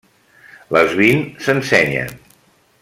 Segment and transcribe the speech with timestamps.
[0.77, 2.13] Les vint s'ensenyen.